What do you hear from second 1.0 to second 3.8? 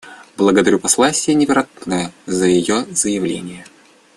Сеневиратне за ее заявление.